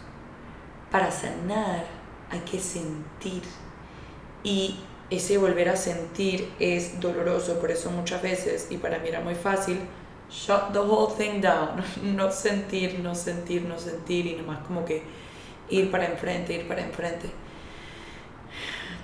Para 0.89 1.11
sanar 1.11 1.85
hay 2.29 2.39
que 2.39 2.59
sentir. 2.59 3.43
Y 4.43 4.79
ese 5.09 5.37
volver 5.37 5.69
a 5.69 5.75
sentir 5.75 6.51
es 6.59 6.99
doloroso, 6.99 7.59
por 7.59 7.69
eso 7.69 7.91
muchas 7.91 8.21
veces, 8.21 8.67
y 8.69 8.77
para 8.77 8.99
mí 8.99 9.09
era 9.09 9.19
muy 9.19 9.35
fácil, 9.35 9.79
shut 10.29 10.71
the 10.71 10.79
whole 10.79 11.13
thing 11.13 11.41
down. 11.41 11.83
No 12.15 12.31
sentir, 12.31 12.99
no 12.99 13.13
sentir, 13.13 13.63
no 13.63 13.77
sentir, 13.77 14.25
y 14.25 14.35
nomás 14.35 14.65
como 14.65 14.85
que 14.85 15.03
ir 15.71 15.89
para 15.89 16.05
enfrente, 16.05 16.53
ir 16.53 16.67
para 16.67 16.81
enfrente. 16.81 17.31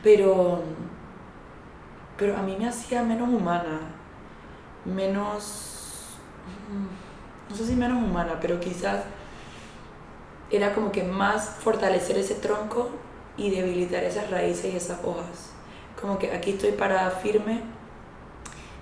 Pero, 0.04 0.62
pero 2.18 2.38
a 2.38 2.42
mí 2.42 2.56
me 2.60 2.68
hacía 2.68 3.02
menos 3.02 3.30
humana, 3.30 3.80
menos, 4.86 6.18
no 7.50 7.56
sé 7.56 7.66
si 7.66 7.76
menos 7.76 7.98
humana, 7.98 8.38
pero 8.40 8.60
quizás 8.60 9.04
era 10.52 10.74
como 10.74 10.92
que 10.92 11.04
más 11.04 11.58
fortalecer 11.60 12.18
ese 12.18 12.36
tronco 12.36 12.90
y 13.38 13.50
debilitar 13.50 14.04
esas 14.04 14.30
raíces 14.30 14.74
y 14.74 14.78
esas 14.78 15.04
hojas. 15.04 15.52
Como 16.00 16.20
que 16.20 16.32
aquí 16.32 16.52
estoy 16.52 16.74
para 16.74 17.10
firme, 17.10 17.62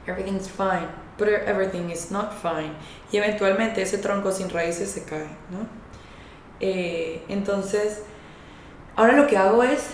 everything's 0.05 0.49
fine, 0.49 0.87
but 1.17 1.27
everything 1.27 1.89
is 1.89 2.11
not 2.11 2.33
fine. 2.33 2.73
Y 3.11 3.17
eventualmente 3.17 3.81
ese 3.81 3.97
tronco 3.97 4.31
sin 4.31 4.49
raíces 4.49 4.91
se 4.91 5.05
cae, 5.05 5.27
¿no? 5.49 5.84
Eh, 6.59 7.23
entonces, 7.27 8.03
ahora 8.95 9.13
lo 9.13 9.27
que 9.27 9.37
hago 9.37 9.63
es 9.63 9.89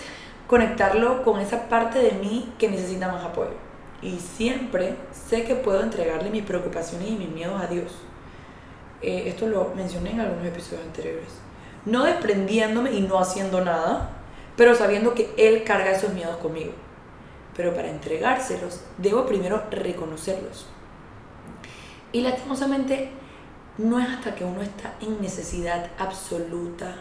conectarlo 0.46 1.22
con 1.22 1.40
esa 1.40 1.68
parte 1.68 1.98
de 1.98 2.12
mí 2.12 2.52
que 2.58 2.68
necesita 2.68 3.10
más 3.10 3.24
apoyo. 3.24 3.54
Y 4.02 4.18
siempre 4.18 4.96
sé 5.12 5.44
que 5.44 5.54
puedo 5.54 5.82
entregarle 5.82 6.30
mis 6.30 6.44
preocupaciones 6.44 7.08
y 7.08 7.12
mis 7.12 7.28
miedos 7.28 7.60
a 7.60 7.66
Dios. 7.66 7.92
Eh, 9.00 9.24
esto 9.26 9.46
lo 9.46 9.72
mencioné 9.74 10.10
en 10.10 10.20
algunos 10.20 10.46
episodios 10.46 10.84
anteriores. 10.84 11.28
No 11.84 12.04
desprendiéndome 12.04 12.92
y 12.92 13.00
no 13.00 13.18
haciendo 13.18 13.64
nada, 13.64 14.10
pero 14.56 14.74
sabiendo 14.74 15.14
que 15.14 15.32
Él 15.36 15.64
carga 15.64 15.90
esos 15.90 16.12
miedos 16.12 16.36
conmigo. 16.36 16.72
Pero 17.56 17.74
para 17.74 17.88
entregárselos, 17.90 18.80
debo 18.98 19.26
primero 19.26 19.62
reconocerlos. 19.70 20.66
Y 22.12 22.20
lastimosamente, 22.20 23.10
no 23.78 23.98
es 23.98 24.08
hasta 24.08 24.34
que 24.34 24.44
uno 24.44 24.62
está 24.62 24.94
en 25.00 25.20
necesidad 25.20 25.90
absoluta, 25.98 26.94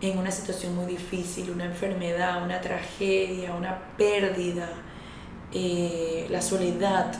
en 0.00 0.18
una 0.18 0.30
situación 0.30 0.76
muy 0.76 0.86
difícil, 0.86 1.50
una 1.50 1.64
enfermedad, 1.64 2.42
una 2.42 2.60
tragedia, 2.60 3.54
una 3.54 3.78
pérdida, 3.96 4.68
eh, 5.52 6.26
la 6.30 6.42
soledad, 6.42 7.12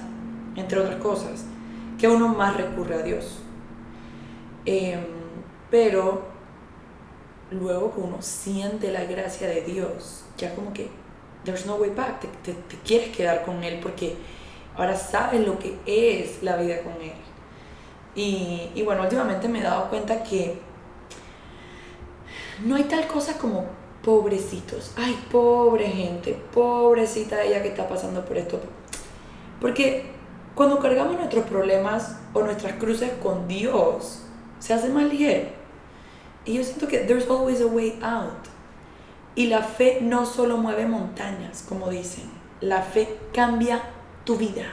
entre 0.55 0.79
otras 0.79 0.97
cosas, 0.97 1.45
que 1.99 2.09
uno 2.09 2.29
más 2.29 2.57
recurre 2.57 2.97
a 2.97 3.03
Dios. 3.03 3.41
Em, 4.65 5.01
pero 5.71 6.29
luego 7.51 7.95
que 7.95 8.01
uno 8.01 8.19
siente 8.21 8.93
la 8.93 9.05
gracia 9.05 9.49
de 9.49 9.63
Dios, 9.63 10.25
ya 10.37 10.55
como 10.55 10.73
que 10.73 10.91
there's 11.45 11.67
no 11.67 11.77
way 11.77 11.91
back, 11.91 12.21
te, 12.43 12.53
te, 12.53 12.77
quieres 12.85 13.17
quedar 13.17 13.45
con 13.45 13.65
Él 13.65 13.81
porque 13.83 14.17
ahora 14.77 14.97
sabes 14.97 15.47
lo 15.47 15.59
que 15.59 15.79
es 15.87 16.43
la 16.43 16.57
vida 16.57 16.83
con 16.83 17.01
Él. 17.03 17.13
Y, 18.19 18.73
y 18.75 18.83
bueno, 18.83 19.03
últimamente 19.03 19.49
me 19.49 19.61
he 19.61 19.63
dado 19.63 19.89
cuenta 19.89 20.25
que 20.25 20.59
no 22.65 22.75
hay 22.75 22.83
tal 22.83 23.07
cosa 23.07 23.39
como 23.39 23.67
pobrecitos. 24.03 24.93
Ay, 24.97 25.17
pobre 25.31 25.87
gente, 25.87 26.37
pobrecita 26.53 27.45
ella 27.45 27.63
que 27.63 27.69
está 27.69 27.89
pasando 27.89 28.25
por 28.25 28.37
esto. 28.37 28.59
Porque 29.61 30.11
cuando 30.57 30.81
cargamos 30.81 31.17
nuestros 31.17 31.45
problemas 31.45 32.19
o 32.33 32.43
nuestras 32.43 32.73
cruces 32.73 33.13
con 33.23 33.47
Dios, 33.47 34.25
se 34.59 34.75
hace 34.75 34.89
más 34.89 35.05
ligero. 35.05 35.51
Y 36.45 36.55
yo 36.55 36.65
siento 36.65 36.89
que 36.89 36.99
there's 36.99 37.31
always 37.31 37.61
a 37.61 37.67
way 37.67 38.01
out. 38.03 38.49
Y 39.37 39.47
la 39.47 39.63
fe 39.63 40.01
no 40.03 40.27
solo 40.27 40.57
mueve 40.57 40.87
montañas, 40.87 41.65
como 41.69 41.89
dicen. 41.89 42.25
La 42.61 42.83
fe 42.83 43.17
cambia 43.33 43.81
tu 44.25 44.35
vida. 44.35 44.65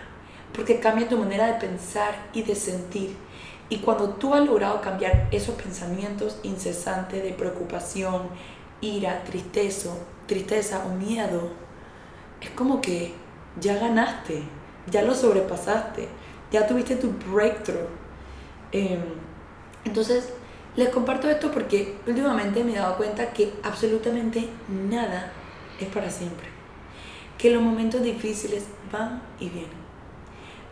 Porque 0.51 0.79
cambia 0.79 1.07
tu 1.07 1.17
manera 1.19 1.45
de 1.45 1.53
pensar 1.53 2.15
y 2.33 2.41
de 2.41 2.55
sentir. 2.55 3.24
Y 3.69 3.77
cuando 3.77 4.09
tú 4.09 4.33
has 4.35 4.45
logrado 4.45 4.79
cambiar 4.81 5.27
esos 5.31 5.55
pensamientos 5.55 6.37
incesantes 6.43 7.23
de 7.23 7.31
preocupación, 7.31 8.29
ira, 8.79 9.23
tristeza, 9.23 9.89
tristeza 10.27 10.85
o 10.85 10.89
miedo, 10.89 11.49
es 12.41 12.49
como 12.51 12.79
que 12.79 13.13
ya 13.59 13.75
ganaste, 13.79 14.43
ya 14.89 15.01
lo 15.01 15.15
sobrepasaste, 15.15 16.07
ya 16.51 16.67
tuviste 16.67 16.95
tu 16.95 17.11
breakthrough. 17.31 17.87
Em, 18.71 19.01
entonces, 19.83 20.29
les 20.75 20.89
comparto 20.89 21.29
esto 21.29 21.51
porque 21.51 21.97
últimamente 22.05 22.63
me 22.63 22.73
he 22.73 22.77
dado 22.77 22.97
cuenta 22.97 23.31
que 23.31 23.53
absolutamente 23.63 24.49
nada 24.67 25.31
es 25.79 25.87
para 25.87 26.09
siempre. 26.09 26.47
Que 27.37 27.49
los 27.49 27.63
momentos 27.63 28.03
difíciles 28.03 28.65
van 28.91 29.21
y 29.39 29.49
vienen. 29.49 29.84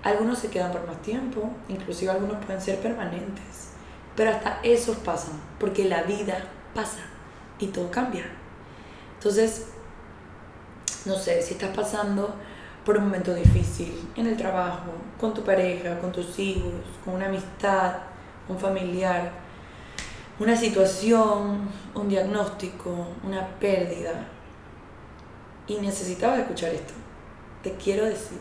Algunos 0.03 0.39
se 0.39 0.50
quedan 0.50 0.72
por 0.72 0.86
más 0.86 1.01
tiempo, 1.01 1.50
inclusive 1.69 2.12
algunos 2.12 2.43
pueden 2.43 2.62
ser 2.62 2.79
permanentes. 2.79 3.69
Pero 4.15 4.31
hasta 4.31 4.60
esos 4.63 4.98
pasan, 4.98 5.39
porque 5.60 5.86
la 5.86 6.03
vida 6.03 6.38
pasa 6.75 7.00
y 7.57 7.67
todo 7.67 7.89
cambia. 7.89 8.25
Entonces, 9.15 9.67
no 11.05 11.15
sé, 11.15 11.41
si 11.41 11.53
estás 11.53 11.75
pasando 11.75 12.36
por 12.86 12.98
un 12.98 13.05
momento 13.05 13.33
difícil 13.33 14.10
en 14.15 14.27
el 14.27 14.38
trabajo, 14.38 14.91
con 15.19 15.33
tu 15.33 15.41
pareja, 15.41 15.98
con 16.00 16.12
tus 16.12 16.38
hijos, 16.38 16.74
con 17.05 17.15
una 17.15 17.27
amistad, 17.27 17.95
un 18.50 18.60
familiar, 18.60 19.31
una 20.39 20.55
situación, 20.55 21.69
un 21.95 22.10
diagnóstico, 22.10 23.07
una 23.24 23.48
pérdida, 23.60 24.27
y 25.67 25.77
necesitabas 25.77 26.39
escuchar 26.39 26.74
esto, 26.74 26.93
te 27.62 27.74
quiero 27.75 28.05
decir 28.05 28.39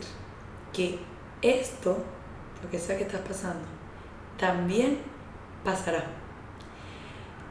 que 0.73 0.99
esto, 1.43 1.97
lo 2.63 2.69
que 2.69 2.79
sea 2.79 2.97
que 2.97 3.03
estás 3.03 3.21
pasando, 3.21 3.65
también 4.39 4.99
pasará 5.63 6.05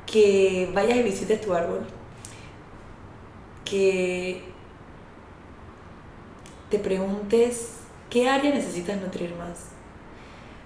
que 0.07 0.71
vayas 0.75 0.99
y 0.99 1.03
visites 1.03 1.41
tu 1.41 1.55
árbol, 1.55 1.87
que 3.65 4.43
te 6.69 6.79
preguntes 6.79 7.79
qué 8.11 8.29
área 8.29 8.53
necesitas 8.53 9.01
nutrir 9.01 9.35
más, 9.37 9.69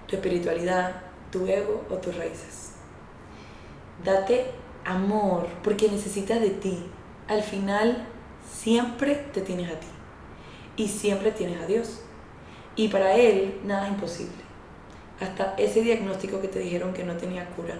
tu 0.07 0.15
espiritualidad, 0.15 1.01
tu 1.31 1.47
ego 1.47 1.85
o 1.89 1.95
tus 1.95 2.17
raíces. 2.17 2.73
Date 4.03 4.51
amor 4.85 5.47
porque 5.63 5.89
necesitas 5.89 6.41
de 6.41 6.49
ti. 6.49 6.85
Al 7.27 7.41
final 7.41 8.05
siempre 8.49 9.15
te 9.33 9.41
tienes 9.41 9.71
a 9.71 9.79
ti 9.79 9.87
y 10.75 10.87
siempre 10.87 11.31
tienes 11.31 11.61
a 11.61 11.67
Dios. 11.67 12.01
Y 12.77 12.87
para 12.87 13.13
Él 13.13 13.59
nada 13.65 13.87
es 13.87 13.93
imposible. 13.93 14.47
Hasta 15.19 15.55
ese 15.57 15.81
diagnóstico 15.81 16.39
que 16.39 16.47
te 16.47 16.59
dijeron 16.59 16.93
que 16.93 17.03
no 17.03 17.17
tenía 17.17 17.49
cura 17.49 17.75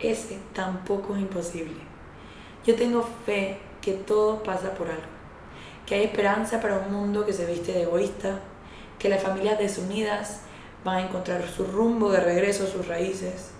ese 0.00 0.38
tampoco 0.54 1.14
es 1.14 1.20
imposible. 1.20 1.76
Yo 2.66 2.74
tengo 2.74 3.06
fe 3.24 3.58
que 3.80 3.92
todo 3.92 4.42
pasa 4.42 4.74
por 4.74 4.88
algo, 4.88 5.02
que 5.86 5.94
hay 5.94 6.04
esperanza 6.04 6.60
para 6.60 6.78
un 6.78 6.92
mundo 6.92 7.24
que 7.24 7.32
se 7.32 7.46
viste 7.46 7.72
de 7.72 7.82
egoísta, 7.82 8.40
que 8.98 9.08
las 9.08 9.22
familias 9.22 9.58
desunidas 9.58 10.40
van 10.84 10.96
a 10.98 11.06
encontrar 11.06 11.46
su 11.48 11.64
rumbo 11.64 12.10
de 12.10 12.20
regreso 12.20 12.64
a 12.64 12.66
sus 12.66 12.86
raíces, 12.86 13.50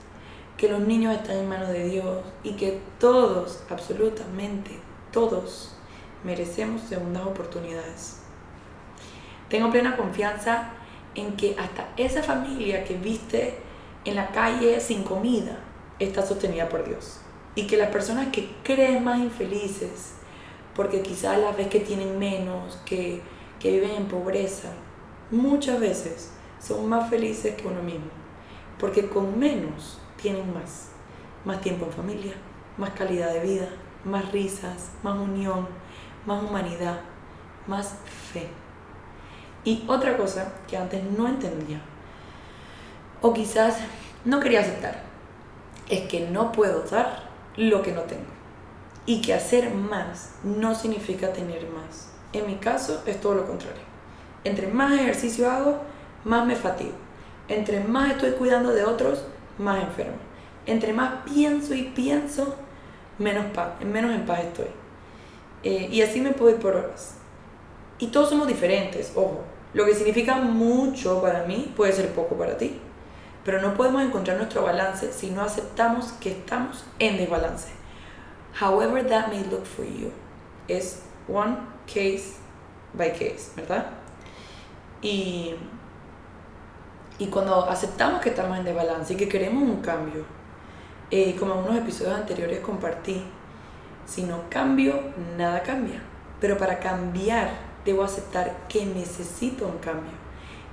que 0.57 0.69
los 0.69 0.81
niños 0.81 1.15
están 1.15 1.37
en 1.37 1.49
manos 1.49 1.69
de 1.69 1.89
Dios 1.89 2.25
y 2.43 2.53
que 2.53 2.81
todos, 2.99 3.63
absolutamente 3.71 4.71
todos, 5.13 5.75
merecemos 6.25 6.83
segundas 6.83 7.27
oportunidades. 7.27 8.20
Tengo 9.51 9.71
plena 9.71 9.97
confianza 9.97 10.71
en 11.15 11.37
que 11.37 11.57
hasta 11.59 11.89
esa 11.97 12.23
familia 12.23 12.85
que 12.85 12.95
viste 12.95 13.59
en 14.05 14.15
la 14.15 14.29
calle 14.29 14.81
sin 14.81 15.03
comida, 15.03 15.59
está 15.99 16.25
sostenida 16.25 16.69
por 16.69 16.85
Dios. 16.85 17.21
Y 17.55 17.67
que 17.67 17.77
las 17.77 17.91
personas 17.91 18.29
que 18.29 18.49
creen 18.63 19.05
más 19.05 19.19
infelices, 19.19 20.15
porque 20.75 21.03
quizás 21.03 21.39
las 21.39 21.57
ves 21.57 21.69
que 21.69 21.81
tienen 21.81 22.19
menos, 22.19 22.77
que, 22.87 23.21
que 23.59 23.73
viven 23.73 23.91
en 23.91 24.07
pobreza, 24.07 24.69
muchas 25.31 25.79
veces 25.81 26.33
son 26.59 26.89
más 26.89 27.11
felices 27.11 27.55
que 27.57 27.67
uno 27.67 27.83
mismo. 27.83 28.11
Porque 28.79 29.09
con 29.09 29.39
menos 29.39 29.99
tienen 30.21 30.55
más. 30.55 30.89
Más 31.45 31.61
tiempo 31.61 31.87
en 31.87 31.93
familia, 31.93 32.33
más 32.77 32.91
calidad 32.91 33.33
de 33.33 33.41
vida, 33.41 33.69
más 34.05 34.31
risas, 34.31 34.93
más 35.03 35.19
unión, 35.19 35.67
más 36.25 36.43
humanidad, 36.43 37.01
más 37.67 37.97
fe. 38.33 38.47
Y 39.65 39.85
otra 39.89 40.17
cosa 40.17 40.53
que 40.69 40.77
antes 40.77 41.03
no 41.05 41.29
entendía, 41.29 41.81
o 43.21 43.33
quizás 43.35 43.77
no 44.25 44.41
quería 44.41 44.61
aceptar, 44.61 45.03
es 45.89 46.03
que 46.09 46.29
no 46.31 46.53
puedo 46.53 46.83
dar 46.83 47.25
lo 47.57 47.83
que 47.83 47.93
no 47.93 48.03
tengo. 48.03 48.41
y 49.07 49.23
que 49.23 49.35
hacer 49.35 49.75
más 49.75 50.35
no 50.45 50.75
significa 50.75 51.33
tener 51.33 51.67
más. 51.71 52.13
En 52.33 52.47
mi 52.47 52.57
caso 52.57 53.03
es 53.07 53.21
todo 53.21 53.35
lo 53.35 53.47
contrario. 53.47 53.83
Entre 54.45 54.69
más 54.69 54.93
ejercicio 54.93 55.51
hago, 55.51 55.81
más 56.25 56.47
me 56.47 56.55
fatigo. 56.55 56.93
Entre 57.49 57.81
más 57.81 58.13
estoy 58.13 58.33
cuidando 58.33 58.73
de 58.73 58.85
otros, 58.85 59.25
más 59.59 59.83
enfermo. 59.83 60.19
Entre 60.67 60.93
más 60.93 61.25
pienso 61.25 61.75
y 61.75 61.85
pienso, 61.85 62.55
menos, 63.19 63.47
menos 63.85 64.15
en 64.15 64.27
paz 64.27 64.41
estoy. 64.45 64.69
Eh, 65.65 65.89
y 65.91 66.03
así 66.03 66.21
me 66.21 66.33
puedo 66.33 66.53
ir 66.53 66.61
por 66.61 66.77
horas. 66.77 67.17
Y 68.01 68.07
todos 68.09 68.31
somos 68.31 68.49
diferentes, 68.49 69.13
ojo. 69.15 69.43
Lo 69.75 69.85
que 69.85 69.95
significa 69.95 70.37
mucho 70.37 71.23
para 71.23 71.45
mí 71.45 71.73
puede 71.77 71.93
ser 71.93 72.09
poco 72.13 72.35
para 72.35 72.57
ti. 72.57 72.81
Pero 73.45 73.61
no 73.61 73.75
podemos 73.75 74.03
encontrar 74.03 74.37
nuestro 74.37 74.63
balance 74.63 75.13
si 75.13 75.31
no 75.31 75.43
aceptamos 75.43 76.13
que 76.13 76.33
estamos 76.33 76.85
en 76.99 77.19
desbalance. 77.19 77.69
However 78.61 79.07
that 79.07 79.29
may 79.29 79.45
look 79.45 79.65
for 79.65 79.85
you. 79.85 80.11
Es 80.67 81.03
one 81.29 81.57
case 81.87 82.35
by 82.95 83.13
case, 83.13 83.53
¿verdad? 83.57 83.87
Y, 85.03 85.55
y 87.19 87.27
cuando 87.27 87.65
aceptamos 87.69 88.21
que 88.21 88.31
estamos 88.31 88.59
en 88.59 88.65
desbalance 88.65 89.13
y 89.13 89.17
que 89.17 89.29
queremos 89.29 89.63
un 89.63 89.81
cambio, 89.81 90.25
eh, 91.11 91.37
como 91.39 91.55
en 91.55 91.61
unos 91.61 91.77
episodios 91.77 92.15
anteriores 92.15 92.61
compartí, 92.61 93.23
si 94.05 94.25
no 94.25 94.43
cambio, 94.49 95.01
nada 95.37 95.63
cambia. 95.63 96.03
Pero 96.41 96.59
para 96.59 96.79
cambiar, 96.79 97.70
debo 97.85 98.05
aceptar 98.05 98.67
que 98.69 98.87
necesito 98.87 99.67
un 99.67 99.79
cambio. 99.79 100.13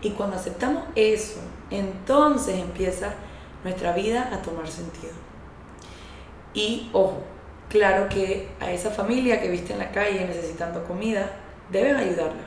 Y 0.02 0.12
cuando 0.12 0.36
aceptamos 0.36 0.84
eso, 0.96 1.40
entonces 1.72 2.60
empieza 2.60 3.14
nuestra 3.64 3.94
vida 3.94 4.30
a 4.34 4.42
tomar 4.42 4.68
sentido. 4.68 5.14
Y 6.54 6.90
ojo, 6.94 7.24
claro 7.70 8.08
que 8.10 8.50
a 8.60 8.72
esa 8.72 8.92
familia 8.92 9.42
que 9.42 9.50
viste 9.50 9.74
en 9.74 9.80
la 9.80 9.92
calle 9.92 10.26
necesitando 10.26 10.84
comida, 10.84 11.32
debes 11.72 11.96
ayudarla. 11.96 12.44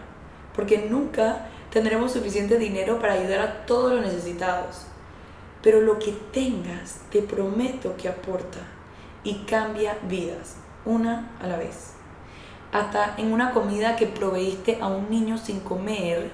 Porque 0.54 0.86
nunca 0.88 1.46
tendremos 1.70 2.12
suficiente 2.12 2.58
dinero 2.58 2.98
para 3.00 3.14
ayudar 3.14 3.40
a 3.40 3.66
todos 3.66 3.92
los 3.92 4.02
necesitados. 4.02 4.86
Pero 5.62 5.80
lo 5.80 5.98
que 5.98 6.12
tengas, 6.32 7.00
te 7.10 7.22
prometo 7.22 7.96
que 7.96 8.08
aporta 8.08 8.60
y 9.22 9.44
cambia 9.44 9.98
vidas, 10.08 10.56
una 10.84 11.30
a 11.40 11.46
la 11.46 11.56
vez. 11.56 11.99
Hasta 12.72 13.14
en 13.16 13.32
una 13.32 13.50
comida 13.50 13.96
que 13.96 14.06
proveíste 14.06 14.78
a 14.80 14.86
un 14.86 15.10
niño 15.10 15.38
sin 15.38 15.58
comer, 15.58 16.30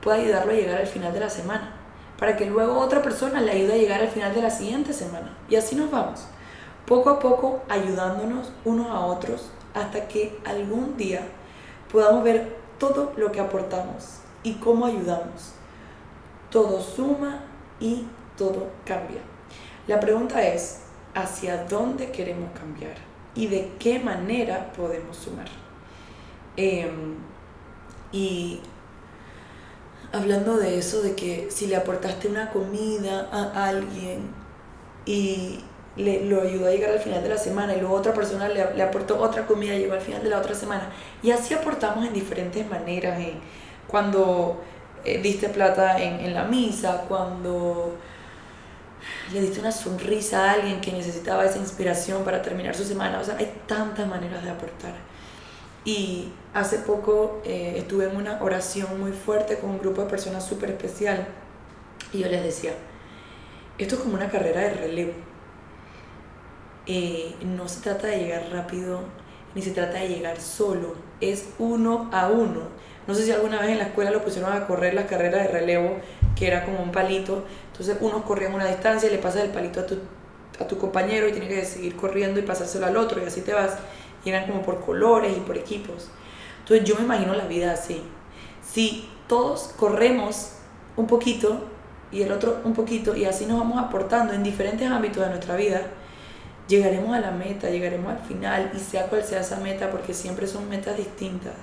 puede 0.00 0.22
ayudarlo 0.22 0.52
a 0.52 0.54
llegar 0.54 0.80
al 0.80 0.86
final 0.86 1.12
de 1.12 1.18
la 1.18 1.28
semana, 1.28 1.72
para 2.18 2.36
que 2.36 2.46
luego 2.46 2.78
otra 2.78 3.02
persona 3.02 3.40
le 3.40 3.50
ayude 3.50 3.72
a 3.72 3.78
llegar 3.78 4.00
al 4.00 4.08
final 4.08 4.32
de 4.32 4.42
la 4.42 4.50
siguiente 4.50 4.92
semana. 4.92 5.36
Y 5.48 5.56
así 5.56 5.74
nos 5.74 5.90
vamos, 5.90 6.26
poco 6.86 7.10
a 7.10 7.18
poco 7.18 7.62
ayudándonos 7.68 8.52
unos 8.64 8.88
a 8.90 9.00
otros 9.00 9.50
hasta 9.74 10.06
que 10.06 10.38
algún 10.44 10.96
día 10.96 11.22
podamos 11.90 12.22
ver 12.22 12.56
todo 12.78 13.12
lo 13.16 13.32
que 13.32 13.40
aportamos 13.40 14.20
y 14.44 14.54
cómo 14.54 14.86
ayudamos. 14.86 15.54
Todo 16.50 16.80
suma 16.80 17.40
y 17.80 18.06
todo 18.36 18.68
cambia. 18.84 19.20
La 19.88 19.98
pregunta 19.98 20.46
es, 20.46 20.82
¿hacia 21.14 21.64
dónde 21.64 22.12
queremos 22.12 22.50
cambiar? 22.56 22.94
¿Y 23.34 23.48
de 23.48 23.72
qué 23.80 23.98
manera 23.98 24.72
podemos 24.76 25.16
sumar? 25.16 25.48
Em, 26.56 27.16
y 28.12 28.60
hablando 30.12 30.56
de 30.58 30.78
eso, 30.78 31.02
de 31.02 31.14
que 31.14 31.48
si 31.50 31.66
le 31.66 31.76
aportaste 31.76 32.28
una 32.28 32.50
comida 32.50 33.28
a 33.32 33.68
alguien 33.68 34.30
y 35.06 35.60
le, 35.96 36.24
lo 36.24 36.42
ayudó 36.42 36.66
a 36.68 36.70
llegar 36.70 36.90
al 36.90 37.00
final 37.00 37.22
de 37.22 37.28
la 37.28 37.38
semana 37.38 37.74
y 37.74 37.80
luego 37.80 37.94
otra 37.94 38.14
persona 38.14 38.48
le, 38.48 38.74
le 38.74 38.82
aportó 38.82 39.18
otra 39.20 39.46
comida 39.46 39.74
y 39.74 39.80
llegó 39.80 39.94
al 39.94 40.00
final 40.00 40.22
de 40.22 40.30
la 40.30 40.38
otra 40.38 40.54
semana. 40.54 40.90
Y 41.22 41.30
así 41.30 41.54
aportamos 41.54 42.06
en 42.06 42.12
diferentes 42.12 42.68
maneras. 42.68 43.18
cuando 43.88 44.62
eh, 45.04 45.20
diste 45.22 45.48
plata 45.48 46.00
en, 46.00 46.20
en 46.20 46.34
la 46.34 46.44
misa, 46.44 47.04
cuando 47.08 47.96
le 49.32 49.40
diste 49.40 49.60
una 49.60 49.72
sonrisa 49.72 50.50
a 50.50 50.52
alguien 50.54 50.80
que 50.80 50.92
necesitaba 50.92 51.44
esa 51.44 51.58
inspiración 51.58 52.24
para 52.24 52.40
terminar 52.42 52.74
su 52.74 52.84
semana. 52.84 53.18
O 53.20 53.24
sea, 53.24 53.36
hay 53.36 53.52
tantas 53.66 54.06
maneras 54.06 54.42
de 54.44 54.50
aportar. 54.50 54.92
Y 55.84 56.32
hace 56.54 56.78
poco 56.78 57.40
eh, 57.44 57.74
estuve 57.76 58.04
en 58.08 58.16
una 58.16 58.42
oración 58.42 59.00
muy 59.00 59.12
fuerte 59.12 59.58
con 59.58 59.70
un 59.70 59.78
grupo 59.80 60.02
de 60.02 60.08
personas 60.08 60.46
súper 60.46 60.70
especial 60.70 61.26
y 62.12 62.18
yo 62.18 62.28
les 62.28 62.42
decía, 62.42 62.72
esto 63.78 63.94
es 63.94 64.00
como 64.02 64.14
una 64.14 64.30
carrera 64.30 64.60
de 64.60 64.74
relevo. 64.74 65.12
Eh, 66.86 67.34
no 67.42 67.68
se 67.68 67.80
trata 67.80 68.08
de 68.08 68.18
llegar 68.18 68.50
rápido, 68.52 69.00
ni 69.54 69.62
se 69.62 69.70
trata 69.70 69.98
de 69.98 70.08
llegar 70.08 70.40
solo, 70.40 70.94
es 71.20 71.48
uno 71.58 72.10
a 72.12 72.28
uno. 72.28 72.62
No 73.06 73.14
sé 73.14 73.24
si 73.24 73.32
alguna 73.32 73.60
vez 73.60 73.70
en 73.70 73.78
la 73.78 73.84
escuela 73.84 74.10
lo 74.10 74.22
pusieron 74.22 74.52
a 74.52 74.66
correr 74.66 74.94
las 74.94 75.06
carreras 75.06 75.42
de 75.42 75.48
relevo, 75.48 75.96
que 76.36 76.46
era 76.46 76.64
como 76.64 76.82
un 76.82 76.92
palito. 76.92 77.44
Entonces 77.72 77.96
unos 78.00 78.22
corrían 78.22 78.54
una 78.54 78.66
distancia 78.66 79.08
y 79.08 79.12
le 79.12 79.18
pasas 79.18 79.42
el 79.42 79.50
palito 79.50 79.80
a 79.80 79.86
tu, 79.86 79.98
a 80.60 80.66
tu 80.66 80.78
compañero 80.78 81.28
y 81.28 81.32
tienes 81.32 81.48
que 81.48 81.64
seguir 81.64 81.96
corriendo 81.96 82.38
y 82.38 82.42
pasárselo 82.42 82.86
al 82.86 82.96
otro 82.96 83.22
y 83.22 83.26
así 83.26 83.40
te 83.40 83.54
vas 83.54 83.78
y 84.24 84.30
eran 84.30 84.46
como 84.46 84.62
por 84.62 84.80
colores 84.80 85.36
y 85.36 85.40
por 85.40 85.56
equipos. 85.56 86.08
Entonces 86.60 86.86
yo 86.86 86.96
me 86.96 87.02
imagino 87.02 87.34
la 87.34 87.46
vida 87.46 87.72
así. 87.72 88.02
Si 88.62 89.08
todos 89.26 89.74
corremos 89.76 90.52
un 90.96 91.06
poquito 91.06 91.68
y 92.10 92.22
el 92.22 92.32
otro 92.32 92.60
un 92.64 92.74
poquito 92.74 93.16
y 93.16 93.24
así 93.24 93.46
nos 93.46 93.58
vamos 93.58 93.82
aportando 93.82 94.32
en 94.34 94.42
diferentes 94.42 94.88
ámbitos 94.90 95.24
de 95.24 95.30
nuestra 95.30 95.56
vida, 95.56 95.82
llegaremos 96.68 97.14
a 97.14 97.20
la 97.20 97.30
meta, 97.30 97.70
llegaremos 97.70 98.12
al 98.12 98.20
final 98.20 98.70
y 98.74 98.78
sea 98.78 99.06
cual 99.06 99.24
sea 99.24 99.40
esa 99.40 99.56
meta, 99.58 99.90
porque 99.90 100.14
siempre 100.14 100.46
son 100.46 100.68
metas 100.68 100.96
distintas. 100.96 101.54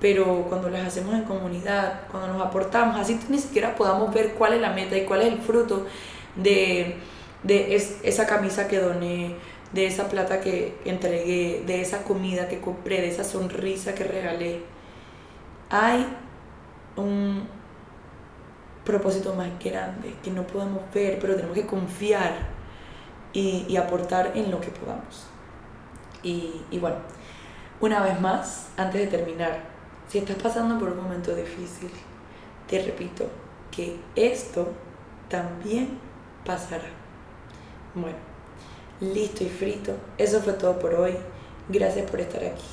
Pero 0.00 0.44
cuando 0.48 0.70
las 0.70 0.86
hacemos 0.86 1.14
en 1.14 1.24
comunidad, 1.24 2.02
cuando 2.10 2.32
nos 2.34 2.46
aportamos, 2.46 3.00
así 3.00 3.18
ni 3.28 3.38
siquiera 3.38 3.74
podamos 3.74 4.14
ver 4.14 4.34
cuál 4.34 4.52
es 4.54 4.60
la 4.60 4.70
meta 4.70 4.96
y 4.96 5.04
cuál 5.04 5.22
es 5.22 5.32
el 5.32 5.40
fruto 5.40 5.86
de, 6.36 6.96
de 7.42 7.74
esa 8.02 8.26
camisa 8.26 8.68
que 8.68 8.78
doné, 8.78 9.34
de 9.72 9.86
esa 9.86 10.08
plata 10.08 10.40
que 10.40 10.78
entregué, 10.84 11.62
de 11.66 11.80
esa 11.80 12.02
comida 12.02 12.48
que 12.48 12.60
compré, 12.60 13.00
de 13.00 13.08
esa 13.08 13.24
sonrisa 13.24 13.94
que 13.94 14.04
regalé. 14.04 14.62
Hay 15.70 16.06
un 16.96 17.46
propósito 18.84 19.34
más 19.34 19.48
grande 19.62 20.14
que 20.22 20.30
no 20.30 20.46
podemos 20.46 20.82
ver, 20.94 21.18
pero 21.20 21.34
tenemos 21.34 21.54
que 21.54 21.66
confiar 21.66 22.32
y, 23.32 23.76
aportar 23.76 24.32
en 24.34 24.50
lo 24.50 24.60
que 24.60 24.68
podamos. 24.68 25.26
Y, 26.22 26.62
y 26.70 26.78
bueno, 26.78 26.96
una 27.80 28.02
vez 28.02 28.20
más, 28.20 28.70
antes 28.76 29.02
de 29.02 29.18
terminar, 29.18 29.60
si 30.08 30.18
estás 30.18 30.36
pasando 30.36 30.78
por 30.78 30.88
un 30.88 31.02
momento 31.02 31.34
difícil, 31.34 31.90
te 32.66 32.82
repito 32.82 33.26
que 33.70 34.00
esto 34.16 34.72
también 35.28 35.98
pasará. 36.44 36.88
Bueno, 37.94 38.27
listo 39.00 39.44
y 39.44 39.48
frito. 39.48 39.92
Eso 40.16 40.40
fue 40.40 40.54
todo 40.54 40.78
por 40.78 40.94
hoy. 40.94 41.14
Gracias 41.68 42.10
por 42.10 42.20
estar 42.20 42.42
aquí. 42.44 42.64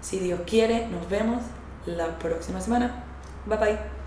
Si 0.00 0.18
Dios 0.18 0.40
quiere, 0.46 0.86
nos 0.88 1.08
vemos 1.08 1.42
la 1.86 2.18
próxima 2.18 2.60
semana. 2.60 3.04
Bye 3.46 3.58
bye. 3.58 3.99